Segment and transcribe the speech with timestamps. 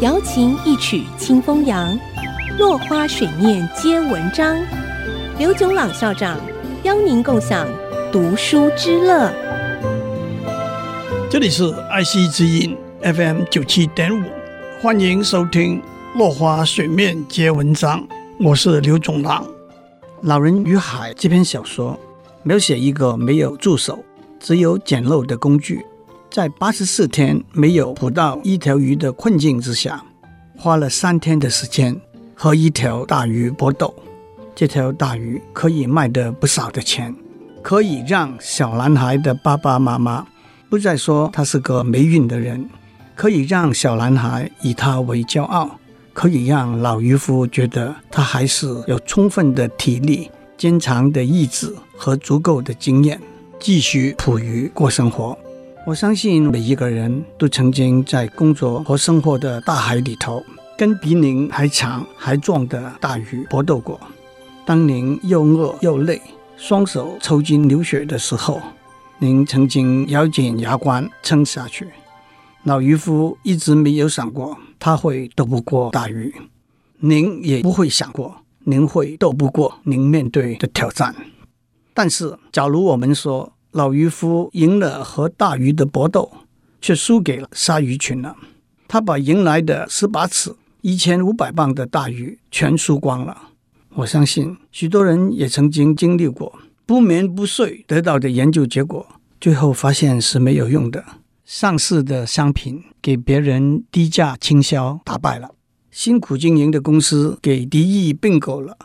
[0.00, 1.98] 瑶琴一曲清风扬，
[2.56, 4.56] 落花水面皆文章。
[5.40, 6.38] 刘炯朗校长
[6.84, 7.66] 邀您共享
[8.12, 9.28] 读书之乐。
[11.28, 14.24] 这里是爱惜之音 FM 九七点五，
[14.80, 15.80] 欢迎收听
[16.16, 18.00] 《落花水面皆文章》，
[18.38, 19.44] 我是刘炯朗。
[20.22, 21.98] 《老人与海》这篇小说
[22.44, 24.04] 描写一个没有助手、
[24.38, 25.84] 只有简陋的工具。
[26.30, 30.04] 在八十四天没有捕到一条鱼的困境之下，
[30.56, 31.98] 花了三天的时间
[32.34, 33.94] 和一条大鱼搏斗。
[34.54, 37.14] 这条大鱼可以卖得不少的钱，
[37.62, 40.26] 可以让小男孩的爸爸妈妈
[40.68, 42.68] 不再说他是个没运的人，
[43.16, 45.78] 可以让小男孩以他为骄傲，
[46.12, 53.18] 可以让老渔夫觉得他还是有充分的体力、坚强的意志和足够的经验，
[53.58, 55.36] 继续捕鱼过生活。
[55.88, 60.44] 我相信每一个人都曾经在工作和生活的大海里头，
[60.76, 63.98] 跟比您还长还壮的大鱼搏斗过。
[64.66, 66.20] 当您又饿又累，
[66.58, 68.60] 双手抽筋流血的时候，
[69.16, 71.88] 您曾经咬紧牙关撑下去。
[72.64, 76.34] 老渔夫一直没有想过他会斗不过大鱼，
[76.98, 81.16] 您也不会想过您会斗不过您面对的挑战。
[81.94, 86.32] 但是，假如我们说，老渔夫赢了和大鱼的搏斗，
[86.80, 88.34] 却输给了鲨鱼群了。
[88.88, 93.50] 他把迎来的十八尺、一千五百磅的大鱼全输光了。
[93.94, 99.06] 我相信许多人也曾经经历过不眠不睡得到的研究结果，
[99.40, 101.04] 最后发现是没有用的。
[101.44, 105.50] 上市的商品给别人低价倾销打败了，
[105.92, 108.76] 辛苦经营的公司给敌意并购了。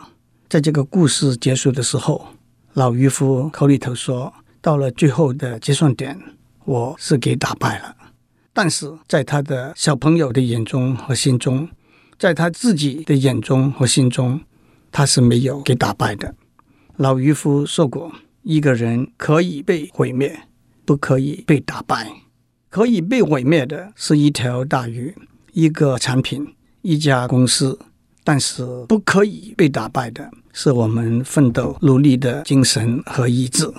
[0.48, 2.28] 在这个故事结束的时候，
[2.74, 4.32] 老渔夫口里头说。
[4.64, 6.18] 到了最后的结算点，
[6.64, 7.94] 我是给打败了。
[8.54, 11.68] 但是在他的小朋友的眼中和心中，
[12.18, 14.40] 在他自己的眼中和心中，
[14.90, 16.34] 他是没有给打败的。
[16.96, 18.10] 老渔夫说过
[18.40, 20.34] ：“一个人可以被毁灭，
[20.86, 22.10] 不可以被打败。
[22.70, 25.14] 可以被毁灭的是一条大鱼、
[25.52, 27.78] 一个产品、一家公司，
[28.24, 33.70] 但是不可以被打败的是我们奋斗努力的精神和意志。”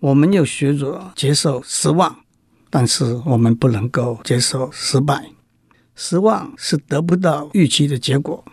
[0.00, 2.16] 我们要学着接受失望，
[2.68, 5.30] 但是我们不能够接受失败。
[5.94, 8.44] 失望是得不到预期的结果，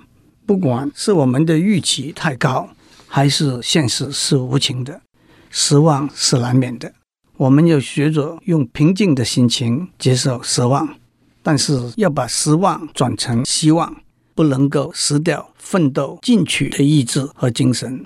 [0.46, 2.70] 不管是我们的预期太高，
[3.08, 5.02] 还是现实是无情的，
[5.50, 6.94] 失望是难免的。
[7.36, 10.96] 我们要学着用平静的心情接受失望，
[11.42, 13.94] 但是要把失望转成希望，
[14.34, 18.06] 不能够失掉奋斗进取的意志和精神。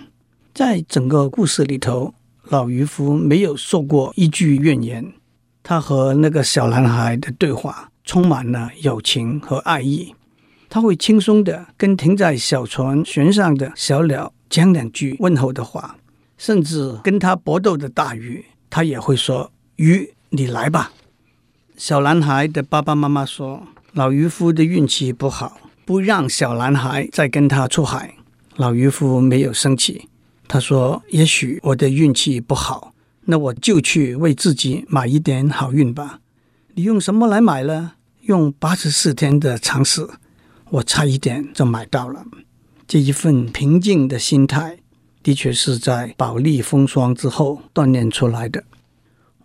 [0.56, 2.16] 在整个故事里头。
[2.50, 5.14] 老渔夫没有说过一句怨言，
[5.64, 10.16] 他和那个小男孩的对话充满了友情和爱意。
[10.70, 15.98] 他会轻松地跟停在小船舷上的小鸟讲两句问候的话，
[16.38, 20.94] 甚至跟他搏斗的大鱼，他也会说：“鱼，你来吧。”
[21.76, 28.16] 小男孩的爸爸妈妈说：“老渔夫的运气不好，不让小男孩再跟他出海。”
[28.56, 30.08] 老渔夫没有生气。
[30.48, 32.94] 他说：“也许我的运气不好，
[33.26, 36.22] 那我就去为自己买一点好运吧。
[36.76, 37.94] 你用什么来买呢？
[38.22, 40.08] 用八十四天的尝试，
[40.70, 42.26] 我差一点就买到了。
[42.88, 44.78] 这一份平静的心态，
[45.22, 48.64] 的确是在饱历风霜之后锻炼出来的。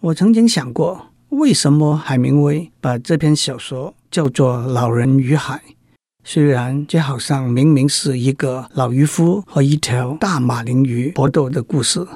[0.01, 5.57] 我曾经想过，为什么海明威把这篇小说叫做《老人与海》？”
[6.25, 12.07] 虽然这好像明明是一个老渔夫和一条大马林鱼搏斗的故事，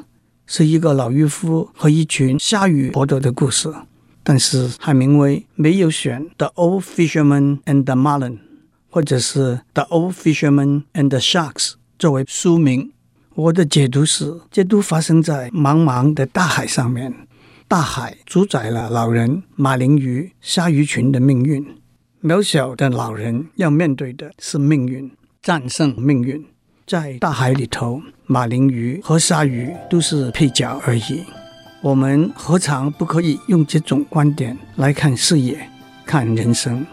[0.47, 3.75] 是一个老渔夫和一群鲨鱼搏斗的故事，
[4.23, 8.33] 但是海明威没有选《The Old Fisherman and the Marlin》
[8.89, 12.93] 或者是《The Old Fisherman and the Sharks》作为书名。
[13.35, 17.13] 我的解读是，这都发生在茫茫的大海上面，
[17.67, 21.67] 大海主宰了老人、马林鱼、鲨鱼群的命运。
[22.27, 25.09] 渺小的老人要面对的是命运，
[25.41, 26.45] 战胜命运。
[26.85, 31.23] 在大海里头，马林鱼和鲨鱼都是配角而已。
[31.81, 35.71] 我们何尝不可以用这种观点来看事业、
[36.05, 36.85] 看人生？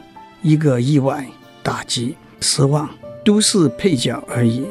[0.44, 1.25] 一个意外、
[1.63, 2.88] 打击、失望，
[3.25, 4.68] 都是配角而已。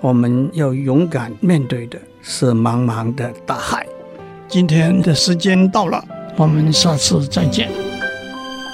[0.00, 3.86] 我们要勇敢面对的是茫茫的大海。
[4.48, 6.04] 今天的时间到了，
[6.36, 7.89] 我们下次再见。